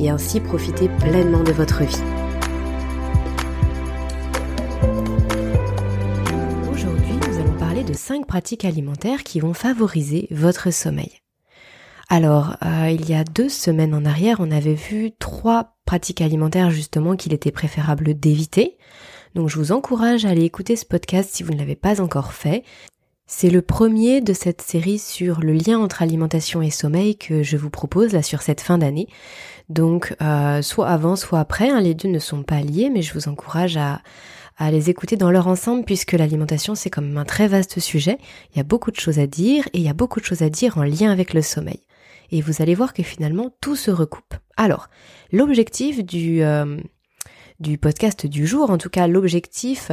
[0.00, 2.02] et ainsi profiter pleinement de votre vie.
[6.72, 11.20] Aujourd'hui, nous allons parler de 5 pratiques alimentaires qui vont favoriser votre sommeil.
[12.08, 16.70] Alors, euh, il y a deux semaines en arrière, on avait vu trois pratiques alimentaires
[16.70, 18.78] justement qu'il était préférable d'éviter.
[19.34, 22.32] Donc je vous encourage à aller écouter ce podcast si vous ne l'avez pas encore
[22.32, 22.64] fait.
[23.26, 27.58] C'est le premier de cette série sur le lien entre alimentation et sommeil que je
[27.58, 29.06] vous propose là sur cette fin d'année.
[29.68, 33.12] Donc euh, soit avant, soit après, hein, les deux ne sont pas liés, mais je
[33.14, 34.00] vous encourage à,
[34.72, 38.18] les écouter dans leur ensemble puisque l'alimentation c'est même un très vaste sujet.
[38.52, 40.42] Il y a beaucoup de choses à dire et il y a beaucoup de choses
[40.42, 41.80] à dire en lien avec le sommeil.
[42.32, 44.34] Et vous allez voir que finalement tout se recoupe.
[44.56, 44.88] Alors,
[45.30, 46.76] l'objectif du, euh,
[47.60, 49.92] du podcast du jour, en tout cas l'objectif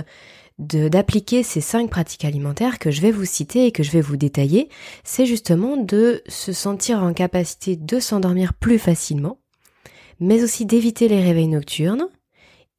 [0.57, 4.15] d'appliquer ces cinq pratiques alimentaires que je vais vous citer et que je vais vous
[4.15, 4.69] détailler,
[5.03, 9.39] c'est justement de se sentir en capacité de s'endormir plus facilement,
[10.19, 12.07] mais aussi d'éviter les réveils nocturnes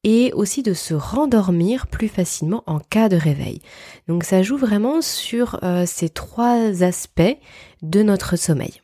[0.03, 3.61] et aussi de se rendormir plus facilement en cas de réveil.
[4.07, 7.37] Donc ça joue vraiment sur euh, ces trois aspects
[7.81, 8.81] de notre sommeil.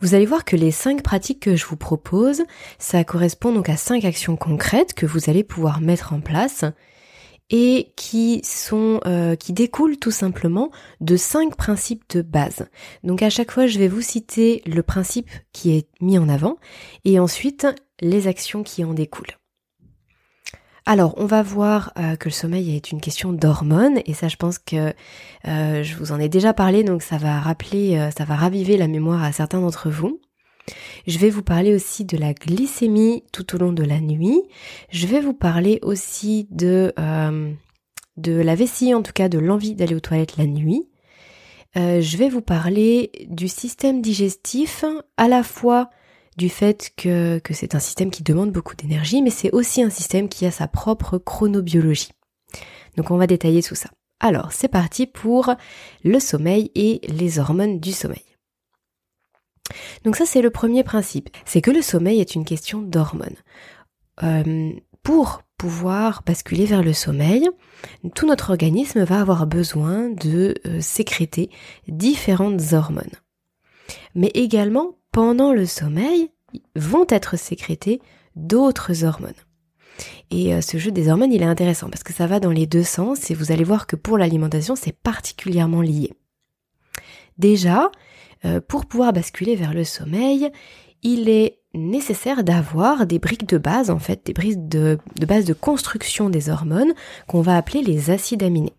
[0.00, 2.42] Vous allez voir que les cinq pratiques que je vous propose,
[2.78, 6.64] ça correspond donc à cinq actions concrètes que vous allez pouvoir mettre en place
[7.50, 12.68] et qui sont euh, qui découlent tout simplement de cinq principes de base.
[13.04, 16.56] Donc à chaque fois, je vais vous citer le principe qui est mis en avant
[17.04, 17.66] et ensuite
[18.00, 19.36] les actions qui en découlent.
[20.88, 24.36] Alors, on va voir euh, que le sommeil est une question d'hormones, et ça, je
[24.36, 24.94] pense que
[25.48, 28.86] euh, je vous en ai déjà parlé, donc ça va rappeler, ça va raviver la
[28.86, 30.20] mémoire à certains d'entre vous.
[31.06, 34.42] Je vais vous parler aussi de la glycémie tout au long de la nuit.
[34.90, 37.52] Je vais vous parler aussi de, euh,
[38.16, 40.88] de la vessie, en tout cas de l'envie d'aller aux toilettes la nuit.
[41.76, 44.84] Euh, je vais vous parler du système digestif,
[45.16, 45.90] à la fois
[46.36, 49.90] du fait que, que c'est un système qui demande beaucoup d'énergie, mais c'est aussi un
[49.90, 52.10] système qui a sa propre chronobiologie.
[52.96, 53.90] Donc on va détailler tout ça.
[54.20, 55.54] Alors c'est parti pour
[56.02, 58.24] le sommeil et les hormones du sommeil.
[60.04, 63.36] Donc ça c'est le premier principe, c'est que le sommeil est une question d'hormones.
[64.22, 64.72] Euh,
[65.02, 67.48] pour pouvoir basculer vers le sommeil,
[68.14, 71.50] tout notre organisme va avoir besoin de euh, sécréter
[71.88, 73.04] différentes hormones.
[74.14, 76.30] Mais également, pendant le sommeil,
[76.74, 78.00] vont être sécrétées
[78.34, 79.32] d'autres hormones.
[80.30, 82.66] Et euh, ce jeu des hormones, il est intéressant parce que ça va dans les
[82.66, 86.12] deux sens et vous allez voir que pour l'alimentation, c'est particulièrement lié.
[87.38, 87.90] Déjà,
[88.46, 90.50] euh, pour pouvoir basculer vers le sommeil,
[91.02, 95.52] il est nécessaire d'avoir des briques de base, en fait, des briques de, base de
[95.52, 96.94] construction des hormones
[97.26, 98.72] qu'on va appeler les acides aminés.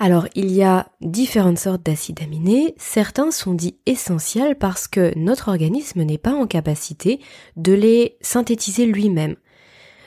[0.00, 2.74] Alors, il y a différentes sortes d'acides aminés.
[2.78, 7.20] Certains sont dits essentiels parce que notre organisme n'est pas en capacité
[7.56, 9.34] de les synthétiser lui-même.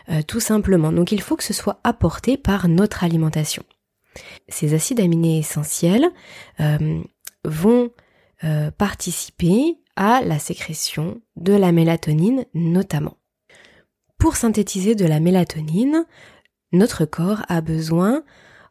[0.09, 0.91] Euh, tout simplement.
[0.91, 3.63] Donc, il faut que ce soit apporté par notre alimentation.
[4.47, 6.09] Ces acides aminés essentiels,
[6.59, 7.01] euh,
[7.45, 7.91] vont
[8.43, 13.17] euh, participer à la sécrétion de la mélatonine notamment.
[14.17, 16.05] Pour synthétiser de la mélatonine,
[16.71, 18.23] notre corps a besoin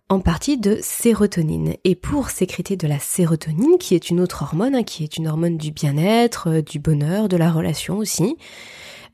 [0.08, 1.74] en partie de sérotonine.
[1.84, 5.28] Et pour sécréter de la sérotonine, qui est une autre hormone, hein, qui est une
[5.28, 8.36] hormone du bien-être, euh, du bonheur, de la relation aussi,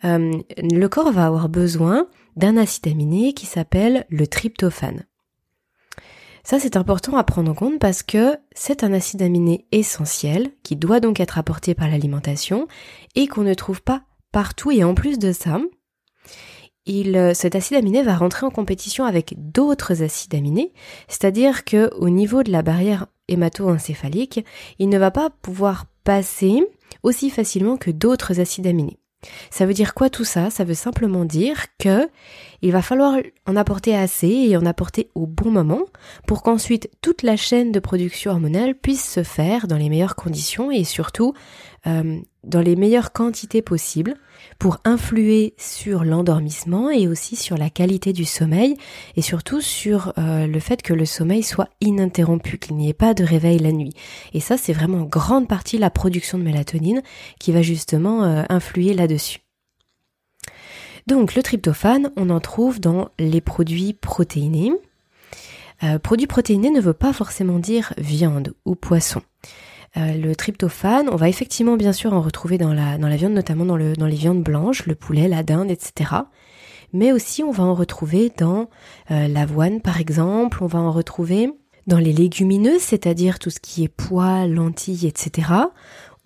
[0.05, 5.05] euh, le corps va avoir besoin d'un acide aminé qui s'appelle le tryptophane.
[6.47, 10.77] Ça, c'est important à prendre en compte parce que c'est un acide aminé essentiel qui
[10.77, 12.69] doit donc être apporté par l'alimentation
[13.17, 14.71] et qu'on ne trouve pas partout.
[14.71, 15.59] Et en plus de ça,
[16.85, 20.73] il, euh, cet acide aminé va rentrer en compétition avec d'autres acides aminés,
[21.09, 24.45] c'est-à-dire que au niveau de la barrière hémato-encéphalique,
[24.79, 26.63] il ne va pas pouvoir passer
[27.03, 29.01] aussi facilement que d'autres acides aminés.
[29.51, 30.51] Ça veut dire quoi tout ça?
[30.51, 32.09] Ça veut simplement dire que
[32.63, 35.83] il va falloir en apporter assez et en apporter au bon moment
[36.27, 40.71] pour qu'ensuite toute la chaîne de production hormonale puisse se faire dans les meilleures conditions
[40.71, 41.35] et surtout
[41.87, 44.15] euh, dans les meilleures quantités possibles
[44.59, 48.77] pour influer sur l'endormissement et aussi sur la qualité du sommeil
[49.17, 53.15] et surtout sur euh, le fait que le sommeil soit ininterrompu, qu'il n'y ait pas
[53.15, 53.95] de réveil la nuit.
[54.33, 57.03] Et ça, c'est vraiment en grande partie la production de mélatonine
[57.39, 59.41] qui va justement euh, influer là-dessus.
[61.07, 64.73] Donc le tryptophane, on en trouve dans les produits protéinés.
[65.83, 69.23] Euh, produit protéiné ne veut pas forcément dire viande ou poisson.
[69.97, 73.33] Euh, le tryptophane, on va effectivement bien sûr en retrouver dans la, dans la viande,
[73.33, 76.11] notamment dans, le, dans les viandes blanches, le poulet, la dinde, etc.
[76.93, 78.69] Mais aussi on va en retrouver dans
[79.11, 81.51] euh, l'avoine par exemple, on va en retrouver
[81.87, 85.49] dans les légumineuses, c'est-à-dire tout ce qui est pois, lentilles, etc.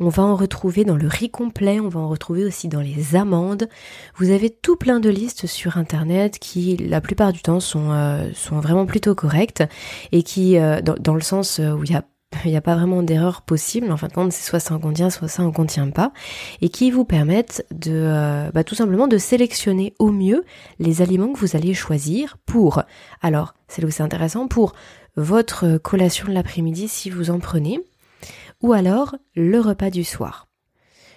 [0.03, 3.15] On va en retrouver dans le riz complet, on va en retrouver aussi dans les
[3.15, 3.69] amandes.
[4.17, 8.31] Vous avez tout plein de listes sur internet qui la plupart du temps sont, euh,
[8.35, 9.63] sont vraiment plutôt correctes
[10.11, 12.05] et qui, euh, dans, le sens où il y a
[12.45, 13.91] il n'y a pas vraiment d'erreur possible.
[13.91, 16.13] En fin de compte, c'est soit ça en contient, soit ça en contient pas,
[16.61, 20.45] et qui vous permettent de, euh, bah, tout simplement, de sélectionner au mieux
[20.79, 22.83] les aliments que vous allez choisir pour.
[23.21, 24.75] Alors, c'est là où c'est intéressant pour
[25.17, 27.81] votre collation de l'après-midi si vous en prenez,
[28.63, 30.50] ou alors le repas du soir.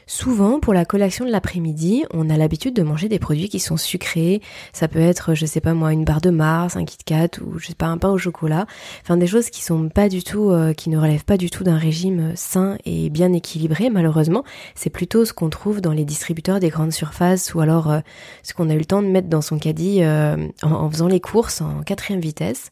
[0.05, 3.77] Souvent, pour la collation de l'après-midi, on a l'habitude de manger des produits qui sont
[3.77, 4.41] sucrés.
[4.73, 7.57] Ça peut être, je sais pas moi, une barre de Mars, un Kit Kat ou
[7.57, 8.65] je sais pas un pain au chocolat.
[9.01, 11.63] Enfin, des choses qui sont pas du tout, euh, qui ne relèvent pas du tout
[11.63, 13.89] d'un régime sain et bien équilibré.
[13.89, 14.43] Malheureusement,
[14.75, 17.99] c'est plutôt ce qu'on trouve dans les distributeurs des grandes surfaces ou alors euh,
[18.43, 21.21] ce qu'on a eu le temps de mettre dans son caddie euh, en faisant les
[21.21, 22.71] courses en quatrième vitesse.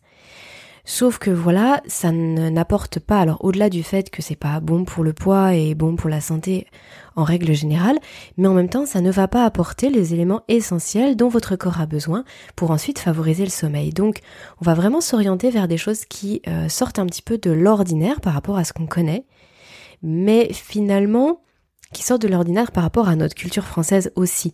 [0.93, 5.05] Sauf que voilà, ça n'apporte pas, alors au-delà du fait que c'est pas bon pour
[5.05, 6.67] le poids et bon pour la santé
[7.15, 7.97] en règle générale,
[8.35, 11.79] mais en même temps ça ne va pas apporter les éléments essentiels dont votre corps
[11.79, 12.25] a besoin
[12.57, 13.91] pour ensuite favoriser le sommeil.
[13.91, 14.19] Donc
[14.59, 18.19] on va vraiment s'orienter vers des choses qui euh, sortent un petit peu de l'ordinaire
[18.19, 19.23] par rapport à ce qu'on connaît,
[20.03, 21.39] mais finalement
[21.93, 24.53] qui sort de l'ordinaire par rapport à notre culture française aussi,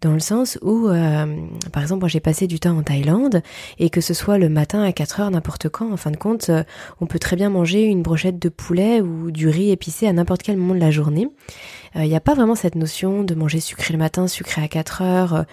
[0.00, 1.26] dans le sens où, euh,
[1.72, 3.42] par exemple, j'ai passé du temps en Thaïlande
[3.78, 6.48] et que ce soit le matin à 4 heures, n'importe quand, en fin de compte,
[6.48, 6.62] euh,
[7.00, 10.42] on peut très bien manger une brochette de poulet ou du riz épicé à n'importe
[10.42, 11.28] quel moment de la journée.
[11.94, 14.68] Il euh, n'y a pas vraiment cette notion de manger sucré le matin, sucré à
[14.68, 15.44] 4 heures,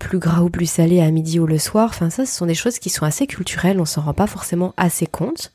[0.00, 1.90] plus gras ou plus salé à midi ou le soir.
[1.90, 4.74] Enfin ça, ce sont des choses qui sont assez culturelles, on s'en rend pas forcément
[4.76, 5.53] assez compte.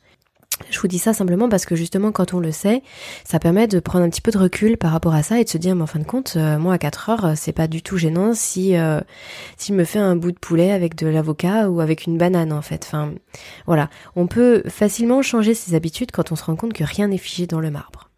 [0.70, 2.84] Je vous dis ça simplement parce que justement quand on le sait,
[3.24, 5.50] ça permet de prendre un petit peu de recul par rapport à ça et de
[5.50, 7.82] se dire mais en fin de compte, euh, moi à 4 heures, c'est pas du
[7.82, 9.02] tout gênant si euh,
[9.58, 12.62] s'il me fait un bout de poulet avec de l'avocat ou avec une banane en
[12.62, 12.84] fait.
[12.86, 13.14] Enfin
[13.66, 17.18] voilà, on peut facilement changer ses habitudes quand on se rend compte que rien n'est
[17.18, 18.09] figé dans le marbre.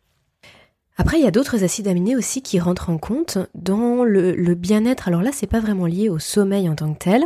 [0.97, 5.07] Après, il y a d'autres acides aminés aussi qui rentrent en compte dans le, bien-être.
[5.07, 7.23] Alors là, c'est pas vraiment lié au sommeil en tant que tel,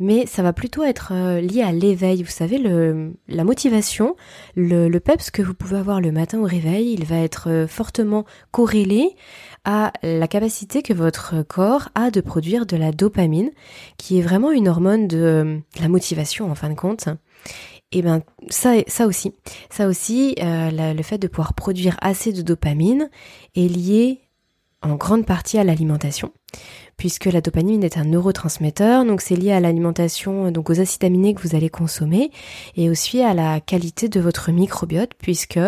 [0.00, 2.22] mais ça va plutôt être euh, lié à l'éveil.
[2.22, 2.58] Vous savez,
[3.28, 4.16] la motivation,
[4.56, 7.66] le, le peps que vous pouvez avoir le matin au réveil, il va être euh,
[7.66, 9.14] fortement corrélé
[9.64, 13.50] à la capacité que votre corps a de produire de la dopamine,
[13.96, 17.08] qui est vraiment une hormone de la motivation en fin de compte.
[17.94, 19.34] Et eh ben ça, ça aussi,
[19.68, 23.10] ça aussi, euh, le fait de pouvoir produire assez de dopamine
[23.54, 24.22] est lié
[24.82, 26.32] en grande partie à l'alimentation,
[26.96, 31.34] puisque la dopamine est un neurotransmetteur, donc c'est lié à l'alimentation, donc aux acides aminés
[31.34, 32.30] que vous allez consommer,
[32.76, 35.60] et aussi à la qualité de votre microbiote, puisque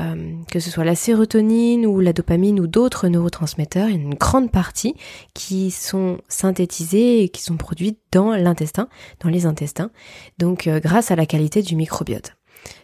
[0.00, 4.00] euh, que ce soit la sérotonine ou la dopamine ou d'autres neurotransmetteurs, il y a
[4.00, 4.94] une grande partie
[5.34, 8.88] qui sont synthétisés et qui sont produits dans l'intestin,
[9.20, 9.90] dans les intestins,
[10.38, 12.34] donc euh, grâce à la qualité du microbiote.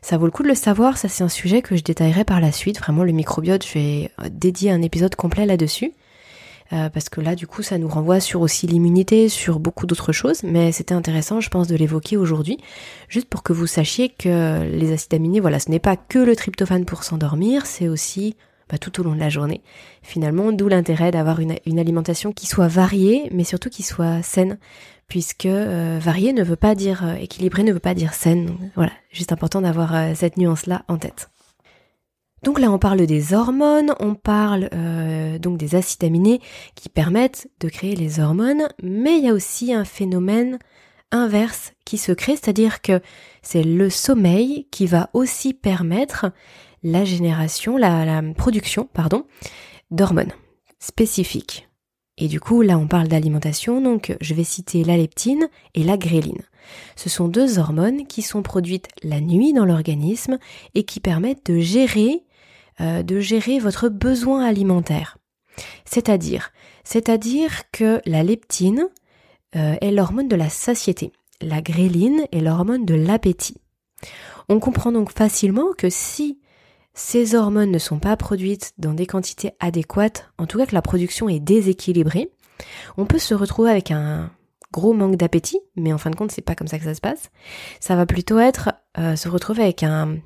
[0.03, 2.41] Ça vaut le coup de le savoir, ça c'est un sujet que je détaillerai par
[2.41, 2.79] la suite.
[2.79, 5.93] Vraiment le microbiote, je vais euh, dédier un épisode complet là-dessus.
[6.72, 10.12] Euh, parce que là, du coup, ça nous renvoie sur aussi l'immunité, sur beaucoup d'autres
[10.12, 12.58] choses, mais c'était intéressant, je pense, de l'évoquer aujourd'hui,
[13.08, 16.36] juste pour que vous sachiez que les acides aminés, voilà, ce n'est pas que le
[16.36, 18.36] tryptophane pour s'endormir, c'est aussi
[18.70, 19.62] bah, tout au long de la journée.
[20.03, 24.58] Finalement, d'où l'intérêt d'avoir une, alimentation qui soit variée, mais surtout qui soit saine,
[25.08, 28.70] puisque euh, variée ne veut pas dire euh, équilibrée, ne veut pas dire saine.
[28.77, 31.31] voilà, juste important d'avoir cette nuance-là en tête.
[32.43, 36.41] Donc là, on parle des hormones, on parle euh, donc des acides aminés
[36.75, 40.59] qui permettent de créer les hormones, mais il y a aussi un phénomène
[41.13, 43.01] inverse qui se crée, c'est-à-dire que
[43.43, 46.27] c'est le sommeil qui va aussi permettre
[46.82, 49.27] la génération, la, production, pardon,
[49.91, 50.32] d'hormones
[50.79, 51.69] spécifiques.
[52.17, 55.97] Et du coup, là, on parle d'alimentation, donc je vais citer la leptine et la
[55.97, 56.43] gréline.
[56.97, 60.39] Ce sont deux hormones qui sont produites la nuit dans l'organisme
[60.75, 62.25] et qui permettent de gérer
[62.81, 65.19] euh, de gérer votre besoin alimentaire.
[65.84, 66.51] C'est-à-dire,
[66.84, 68.89] c'est-à-dire que la leptine
[69.56, 73.60] euh, est l'hormone de la satiété, la gréline est l'hormone de l'appétit.
[74.49, 76.39] On comprend donc facilement que si
[76.94, 80.82] ces hormones ne sont pas produites dans des quantités adéquates, en tout cas que la
[80.82, 82.31] production est déséquilibrée,
[82.96, 84.31] on peut se retrouver avec un
[84.72, 87.01] gros manque d'appétit, mais en fin de compte c'est pas comme ça que ça se
[87.01, 87.31] passe.
[87.81, 90.17] Ça va plutôt être euh, se retrouver avec un,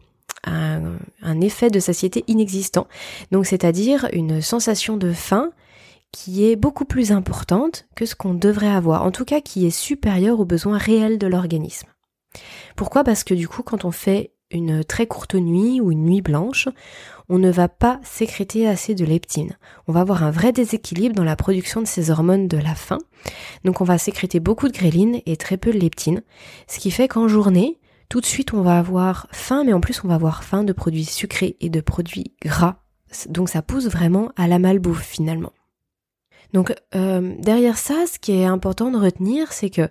[0.46, 2.86] un, effet de satiété inexistant.
[3.30, 5.50] Donc c'est-à-dire une sensation de faim
[6.12, 9.70] qui est beaucoup plus importante que ce qu'on devrait avoir, en tout cas qui est
[9.70, 11.88] supérieure aux besoins réels de l'organisme.
[12.76, 13.04] Pourquoi?
[13.04, 16.68] Parce que du coup, quand on fait une très courte nuit ou une nuit blanche,
[17.28, 19.56] on ne va pas sécréter assez de leptine.
[19.88, 22.98] On va avoir un vrai déséquilibre dans la production de ces hormones de la faim.
[23.64, 26.22] Donc on va sécréter beaucoup de gréline et très peu de leptine.
[26.68, 30.02] Ce qui fait qu'en journée, tout de suite on va avoir faim, mais en plus
[30.04, 32.76] on va avoir faim de produits sucrés et de produits gras.
[33.28, 35.52] Donc ça pousse vraiment à la malbouffe finalement.
[36.52, 39.82] Donc euh, derrière ça, ce qui est important de retenir, c'est que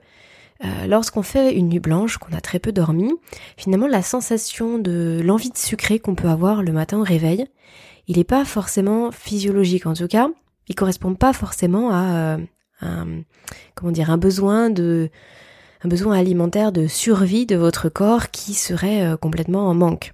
[0.64, 3.12] euh, lorsqu'on fait une nuit blanche, qu'on a très peu dormi,
[3.58, 7.46] finalement la sensation de l'envie de sucrer qu'on peut avoir le matin au réveil,
[8.08, 10.30] il n'est pas forcément physiologique en tout cas,
[10.68, 12.38] il correspond pas forcément à
[12.84, 13.22] euh,
[13.76, 15.10] comment dire un besoin de
[15.84, 20.14] un besoin alimentaire de survie de votre corps qui serait euh, complètement en manque.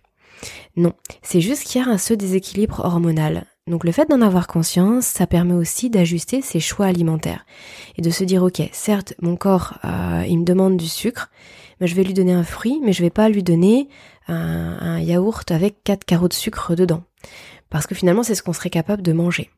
[0.76, 3.46] Non, c'est juste qu'il y a un ce déséquilibre hormonal.
[3.68, 7.46] Donc le fait d'en avoir conscience, ça permet aussi d'ajuster ses choix alimentaires
[7.98, 11.30] et de se dire ok, certes mon corps euh, il me demande du sucre,
[11.80, 13.90] mais je vais lui donner un fruit, mais je vais pas lui donner
[14.28, 17.04] un, un yaourt avec quatre carreaux de sucre dedans,
[17.70, 19.52] parce que finalement c'est ce qu'on serait capable de manger.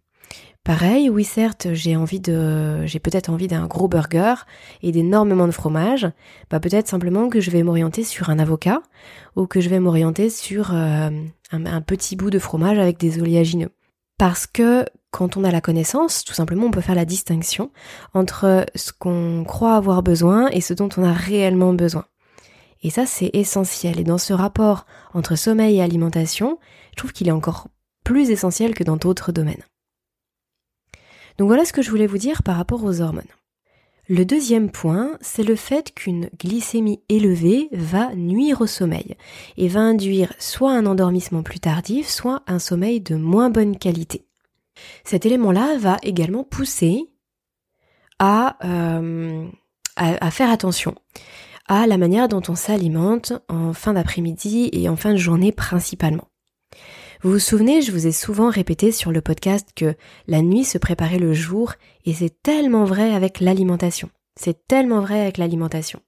[0.63, 4.35] Pareil, oui certes, j'ai envie de, j'ai peut-être envie d'un gros burger
[4.83, 6.07] et d'énormément de fromage.
[6.51, 8.83] Bah peut-être simplement que je vais m'orienter sur un avocat
[9.35, 11.09] ou que je vais m'orienter sur euh,
[11.51, 13.71] un, un, petit bout de fromage avec des oléagineux.
[14.19, 17.71] Parce que quand on a la connaissance, tout simplement, on peut faire la distinction
[18.13, 22.05] entre ce qu'on croit avoir besoin et ce dont on a réellement besoin.
[22.83, 23.99] Et ça, c'est essentiel.
[23.99, 26.59] Et dans ce rapport entre sommeil et alimentation,
[26.91, 27.67] je trouve qu'il est encore
[28.03, 29.63] plus essentiel que dans d'autres domaines.
[31.41, 33.23] Donc voilà ce que je voulais vous dire par rapport aux hormones.
[34.07, 39.15] Le deuxième point, c'est le fait qu'une glycémie élevée va nuire au sommeil
[39.57, 44.27] et va induire soit un endormissement plus tardif, soit un sommeil de moins bonne qualité.
[45.03, 47.09] Cet élément-là va également pousser
[48.19, 49.47] à, euh,
[49.95, 50.93] à, à faire attention
[51.67, 56.30] à la manière dont on s'alimente en fin d'après-midi et en fin de journée principalement.
[57.23, 59.93] Vous vous souvenez, je vous ai souvent répété sur le podcast que
[60.25, 61.73] la nuit se préparait le jour
[62.03, 64.09] et c'est tellement vrai avec l'alimentation.
[64.39, 65.99] C'est tellement vrai avec l'alimentation.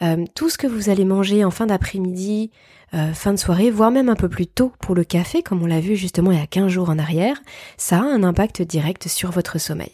[0.00, 2.50] Euh, tout ce que vous allez manger en fin d'après-midi,
[2.94, 5.66] euh, fin de soirée, voire même un peu plus tôt pour le café, comme on
[5.66, 7.42] l'a vu justement il y a 15 jours en arrière,
[7.76, 9.92] ça a un impact direct sur votre sommeil.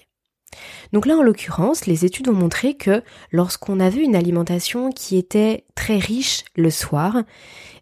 [0.92, 3.02] Donc là, en l'occurrence, les études ont montré que
[3.32, 7.24] lorsqu'on avait une alimentation qui était très riche le soir,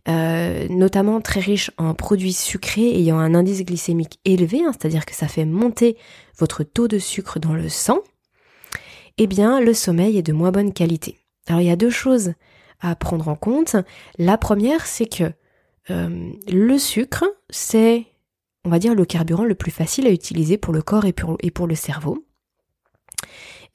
[0.09, 5.14] euh, notamment très riche en produits sucrés ayant un indice glycémique élevé, hein, c'est-à-dire que
[5.14, 5.97] ça fait monter
[6.38, 8.00] votre taux de sucre dans le sang,
[9.18, 11.18] eh bien le sommeil est de moins bonne qualité.
[11.47, 12.32] Alors il y a deux choses
[12.80, 13.76] à prendre en compte.
[14.18, 15.32] La première, c'est que
[15.90, 18.06] euh, le sucre, c'est,
[18.64, 21.66] on va dire, le carburant le plus facile à utiliser pour le corps et pour,
[21.68, 22.26] le cerveau.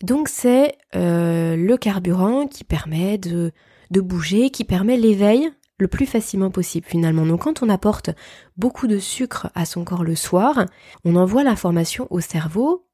[0.03, 3.53] Donc c'est euh, le carburant qui permet de
[3.91, 7.25] bouger, qui permet l'éveil le plus facilement possible finalement.
[7.25, 8.09] Donc quand on apporte
[8.57, 10.65] beaucoup de sucre à son corps le soir,
[11.05, 12.87] on envoie l'information au cerveau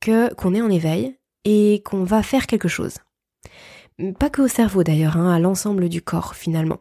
[0.00, 2.98] que qu'on est en éveil et qu'on va faire quelque chose.
[4.18, 6.80] Pas que au cerveau d'ailleurs, hein, à l'ensemble du corps finalement.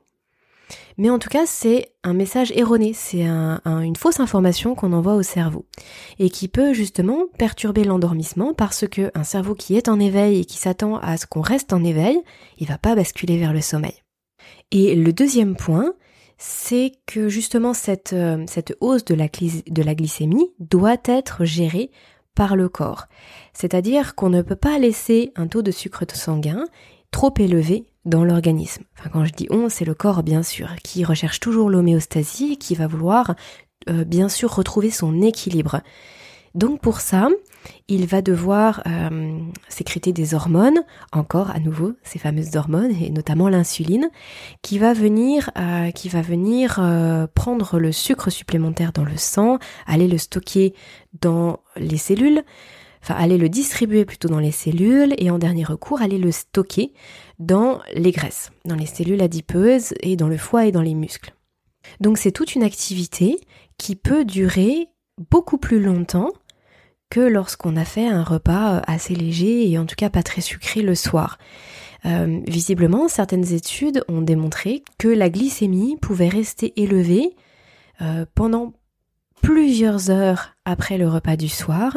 [0.97, 5.15] Mais en tout cas, c'est un message erroné, c'est un, une fausse information qu'on envoie
[5.15, 5.65] au cerveau
[6.19, 10.45] et qui peut justement perturber l'endormissement parce que un cerveau qui est en éveil et
[10.45, 12.21] qui s'attend à ce qu'on reste en éveil,
[12.57, 14.02] il va pas basculer vers le sommeil.
[14.73, 15.93] Et le deuxième point,
[16.39, 18.43] c'est que justement cette, euh,
[18.81, 19.27] hausse de la,
[19.93, 21.91] glycémie doit être gérée
[22.33, 23.05] par le corps.
[23.53, 26.65] C'est-à-dire qu'on ne peut pas laisser un taux de sucre sanguin
[27.11, 28.83] trop élevé dans l'organisme.
[28.97, 32.73] Enfin, quand je dis on, c'est le corps bien sûr, qui recherche toujours l'homéostasie, qui
[32.73, 33.35] va vouloir
[33.89, 35.81] euh, bien sûr retrouver son équilibre.
[36.55, 37.29] Donc pour ça,
[37.87, 43.49] il va devoir euh, sécréter des hormones, encore à nouveau ces fameuses hormones et notamment
[43.49, 44.09] l'insuline,
[44.61, 49.57] qui va venir, euh, qui va venir euh, prendre le sucre supplémentaire dans le sang,
[49.87, 50.75] aller le stocker
[51.21, 52.43] dans les cellules,
[53.01, 56.93] enfin aller le distribuer plutôt dans les cellules et en dernier recours aller le stocker
[57.39, 61.33] dans les graisses, dans les cellules adipeuses et dans le foie et dans les muscles.
[61.99, 63.39] Donc c'est toute une activité
[63.77, 64.87] qui peut durer
[65.29, 66.31] beaucoup plus longtemps
[67.13, 70.41] que lorsqu'on a fait un repas euh, assez léger et en tout cas pas très
[70.41, 71.37] sucré le soir.
[72.05, 77.35] Euh, visiblement, certaines études ont démontré que la glycémie pouvait rester élevée
[78.01, 78.73] euh, pendant
[79.43, 81.95] plusieurs heures après le repas du soir,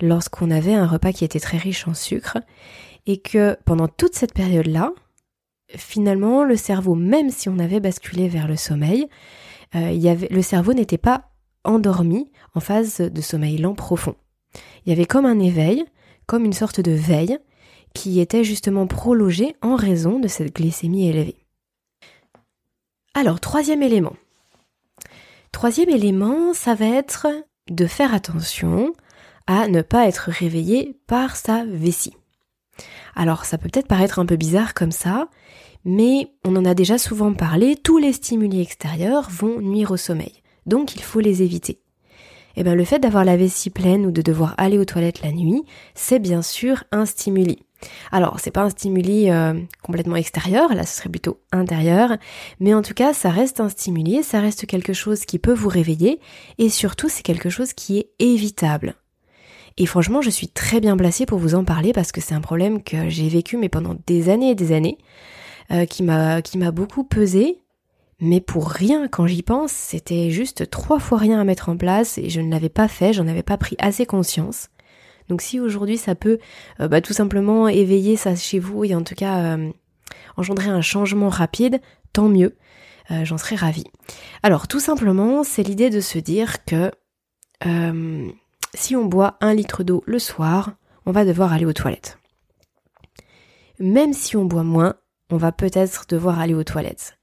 [0.00, 2.38] lorsqu'on avait un repas qui était très riche en sucre,
[3.06, 4.92] et que pendant toute cette période-là,
[5.74, 9.08] finalement, le cerveau, même si on avait basculé vers le sommeil,
[9.74, 11.32] le cerveau n'était pas
[11.64, 14.14] endormi en phase de sommeil lent profond.
[14.84, 15.84] Il y avait comme un éveil,
[16.26, 17.38] comme une sorte de veille,
[17.94, 21.36] qui était justement prolongée en raison de cette glycémie élevée.
[23.14, 24.14] Alors, troisième élément.
[25.52, 27.26] Troisième élément, ça va être
[27.70, 28.92] de faire attention
[29.46, 32.14] à ne pas être réveillé par sa vessie.
[33.16, 35.28] Alors ça peut peut-être paraître un peu bizarre comme ça,
[35.84, 40.42] mais on en a déjà souvent parlé, tous les stimuli extérieurs vont nuire au sommeil,
[40.66, 41.80] donc il faut les éviter.
[42.60, 45.30] Eh bien le fait d'avoir la vessie pleine ou de devoir aller aux toilettes la
[45.30, 45.62] nuit,
[45.94, 47.60] c'est bien sûr un stimuli.
[48.10, 52.16] Alors, c'est pas un stimuli euh, complètement extérieur, là ce serait plutôt intérieur,
[52.58, 55.68] mais en tout cas, ça reste un stimuli, ça reste quelque chose qui peut vous
[55.68, 56.18] réveiller,
[56.58, 58.96] et surtout, c'est quelque chose qui est évitable.
[59.76, 62.40] Et franchement, je suis très bien placée pour vous en parler parce que c'est un
[62.40, 64.98] problème que j'ai vécu mais pendant des années et des années,
[65.70, 67.60] euh, qui m'a beaucoup pesé,
[68.20, 72.18] mais pour rien quand j'y pense, c'était juste trois fois rien à mettre en place
[72.18, 74.70] et je ne l'avais pas fait, j'en avais pas pris assez conscience.
[75.28, 76.38] Donc si aujourd'hui ça peut
[76.80, 79.70] euh, bah, tout simplement éveiller ça chez vous et en tout cas euh,
[80.36, 81.80] engendrer un changement rapide,
[82.12, 82.56] tant mieux.
[83.10, 83.84] Euh, j'en serais ravie.
[84.42, 86.90] Alors tout simplement, c'est l'idée de se dire que
[88.74, 90.74] si on boit un litre d'eau le soir,
[91.06, 92.18] on va devoir aller aux toilettes.
[93.80, 94.94] Même si on boit moins,
[95.30, 97.17] on va peut-être devoir aller aux toilettes.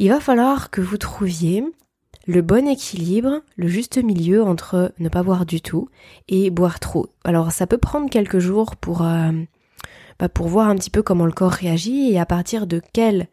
[0.00, 1.64] Il va falloir que vous trouviez
[2.28, 5.88] le bon équilibre, le juste milieu entre ne pas boire du tout
[6.28, 7.08] et boire trop.
[7.24, 9.32] Alors ça peut prendre quelques jours pour, euh,
[10.20, 13.26] bah, pour voir un petit peu comment le corps réagit et à partir de quelle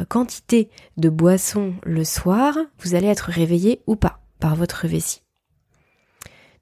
[0.00, 5.25] euh, quantité de boisson le soir vous allez être réveillé ou pas par votre vessie.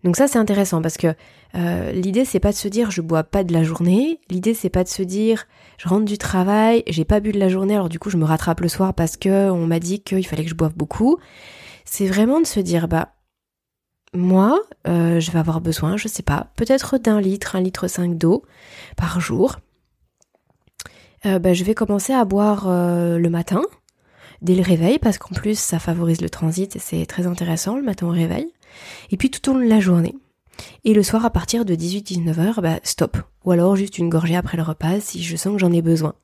[0.04, 1.14] Donc ça c'est intéressant parce que
[1.54, 4.68] euh, l'idée c'est pas de se dire je bois pas de la journée, l'idée c'est
[4.68, 5.46] pas de se dire
[5.78, 8.24] je rentre du travail, j'ai pas bu de la journée alors du coup je me
[8.26, 11.16] rattrape le soir parce que on m'a dit qu'il fallait que je boive beaucoup.
[11.86, 13.14] C'est vraiment de se dire bah
[14.12, 18.18] moi euh, je vais avoir besoin, je sais pas, peut-être d'un litre, un litre cinq
[18.18, 18.44] d'eau
[18.98, 19.56] par jour.
[21.24, 23.62] Euh, bah, je vais commencer à boire le matin
[24.42, 28.06] dès le réveil parce qu'en plus ça favorise le transit c'est très intéressant le matin
[28.06, 28.52] au réveil.
[29.10, 30.14] Et puis tout au long de la journée.
[30.84, 33.16] Et le soir, à partir de 18-19 h bah, stop.
[33.44, 36.14] Ou alors juste une gorgée après le repas si je sens que j'en ai besoin.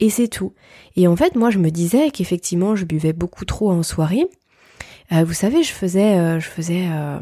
[0.00, 0.54] Et c'est tout.
[0.96, 4.26] Et en fait, moi, je me disais qu'effectivement, je buvais beaucoup trop en soirée.
[5.12, 7.18] Euh, vous savez, je faisais, euh, je faisais euh,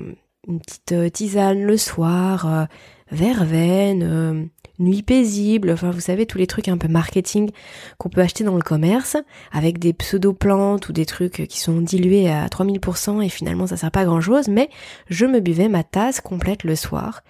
[0.46, 2.68] une petite tisane le soir,
[3.10, 7.50] verveine, nuit paisible, enfin vous savez tous les trucs un peu marketing
[7.98, 9.16] qu'on peut acheter dans le commerce
[9.52, 13.90] avec des pseudo-plantes ou des trucs qui sont dilués à 3000% et finalement ça sert
[13.90, 14.70] pas à grand chose mais
[15.08, 17.22] je me buvais ma tasse complète le soir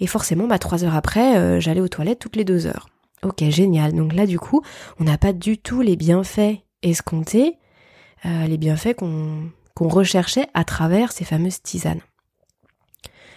[0.00, 2.88] et forcément bah trois heures après euh, j'allais aux toilettes toutes les deux heures.
[3.22, 4.62] Ok génial donc là du coup
[4.98, 7.58] on n'a pas du tout les bienfaits escomptés,
[8.24, 12.00] euh, les bienfaits qu'on qu'on recherchait à travers ces fameuses tisanes.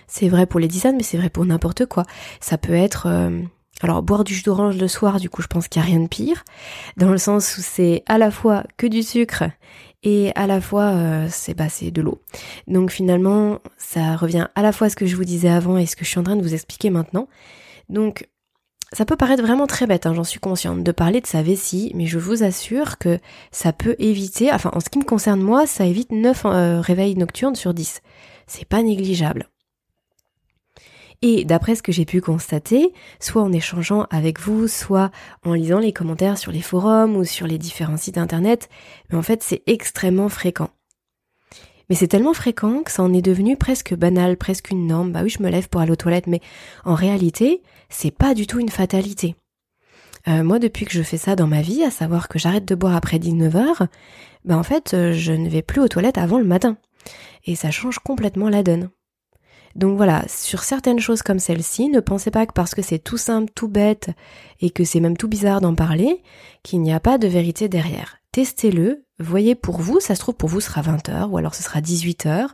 [0.10, 2.04] C'est vrai pour les tisanes, mais c'est vrai pour n'importe quoi.
[2.42, 3.08] Ça peut être...
[3.08, 3.42] Euh,
[3.82, 6.02] alors boire du jus d'orange le soir, du coup je pense qu'il n'y a rien
[6.02, 6.44] de pire,
[6.98, 9.46] dans le sens où c'est à la fois que du sucre
[10.04, 12.22] et à la fois euh, c'est bah, de l'eau.
[12.68, 15.86] Donc finalement ça revient à la fois à ce que je vous disais avant et
[15.86, 17.30] ce que je suis en train de vous expliquer maintenant.
[17.88, 18.28] Donc
[18.92, 21.92] ça peut paraître vraiment très bête, hein, j'en suis consciente, de parler de sa vessie,
[21.96, 23.20] mais je vous assure que
[23.52, 27.16] ça peut éviter, enfin en ce qui me concerne moi, ça évite 9 euh, réveils
[27.16, 28.02] nocturnes sur 10.
[28.48, 29.48] C'est pas négligeable.
[31.22, 35.12] Et d'après ce que j'ai pu constater, soit en échangeant avec vous, soit
[35.44, 38.70] en lisant les commentaires sur les forums ou sur les différents sites internet,
[39.10, 40.70] mais en fait c'est extrêmement fréquent.
[41.90, 45.12] Mais c'est tellement fréquent que ça en est devenu presque banal, presque une norme.
[45.12, 46.40] Bah oui, je me lève pour aller aux toilettes, mais
[46.86, 49.36] en réalité, c'est pas du tout une fatalité.
[50.28, 52.76] Euh, moi, depuis que je fais ça dans ma vie, à savoir que j'arrête de
[52.76, 53.88] boire après 19h,
[54.46, 56.78] bah en fait, euh, je ne vais plus aux toilettes avant le matin.
[57.46, 58.90] Et ça change complètement la donne.
[59.76, 63.18] Donc voilà, sur certaines choses comme celle-ci, ne pensez pas que parce que c'est tout
[63.18, 64.10] simple, tout bête,
[64.62, 66.22] et que c'est même tout bizarre d'en parler,
[66.64, 68.18] qu'il n'y a pas de vérité derrière.
[68.32, 71.64] Testez-le, voyez pour vous, ça se trouve pour vous ce sera 20h, ou alors ce
[71.64, 72.48] sera 18h,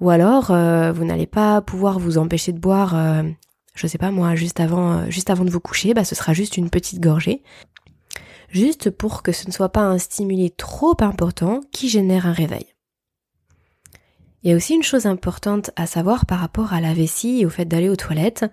[0.00, 3.22] ou alors euh, vous n'allez pas pouvoir vous empêcher de boire, euh,
[3.74, 6.32] je sais pas moi, juste avant, euh, juste avant de vous coucher, bah ce sera
[6.32, 7.42] juste une petite gorgée.
[8.50, 12.66] Juste pour que ce ne soit pas un stimuli trop important qui génère un réveil.
[14.42, 17.46] Il y a aussi une chose importante à savoir par rapport à la vessie et
[17.46, 18.46] au fait d'aller aux toilettes,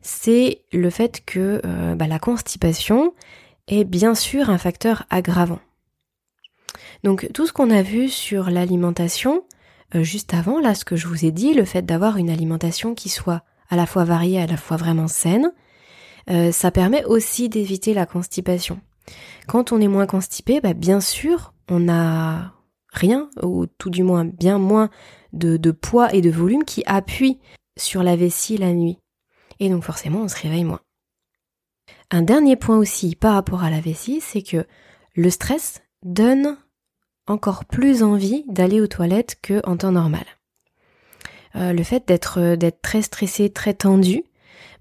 [0.00, 3.12] c'est le fait que euh, bah, la constipation
[3.68, 5.60] est bien sûr un facteur aggravant.
[7.04, 9.44] Donc tout ce qu'on a vu sur l'alimentation,
[9.94, 12.94] euh, juste avant, là ce que je vous ai dit, le fait d'avoir une alimentation
[12.94, 15.52] qui soit à la fois variée, à la fois vraiment saine,
[16.30, 18.80] euh, ça permet aussi d'éviter la constipation.
[19.46, 22.52] Quand on est moins constipé, bah, bien sûr, on a
[22.92, 24.90] rien, ou tout du moins bien moins
[25.36, 27.38] de, poids et de volume qui appuie
[27.76, 28.98] sur la vessie la nuit.
[29.60, 30.80] Et donc forcément, on se réveille moins.
[32.10, 34.66] Un dernier point aussi par rapport à la vessie, c'est que
[35.14, 36.56] le stress donne
[37.26, 40.24] encore plus envie d'aller aux toilettes qu'en temps normal.
[41.56, 44.24] Euh, le fait d'être d'être très stressé, très tendu,